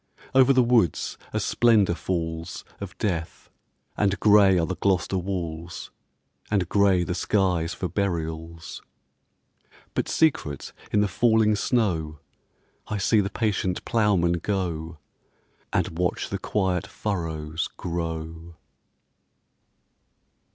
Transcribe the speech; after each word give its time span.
Over 0.33 0.51
the 0.51 0.63
woods 0.63 1.15
a 1.31 1.39
splendour 1.39 1.93
falls 1.93 2.65
Of 2.79 2.97
death, 2.97 3.51
and 3.95 4.19
grey 4.19 4.57
are 4.57 4.65
the 4.65 4.75
Gloucester 4.75 5.19
walls, 5.19 5.91
And 6.49 6.67
grey 6.67 7.03
the 7.03 7.13
skies 7.13 7.75
for 7.75 7.87
burials. 7.87 8.81
But 9.93 10.09
secret 10.09 10.73
in 10.91 11.01
the 11.01 11.07
falling 11.07 11.55
snow 11.55 12.17
I 12.87 12.97
see 12.97 13.21
the 13.21 13.29
patient 13.29 13.85
ploughman 13.85 14.39
go, 14.39 14.97
And 15.71 15.99
watch 15.99 16.29
the 16.29 16.39
quiet 16.39 16.87
furrows 16.87 17.67
grow. 17.77 18.55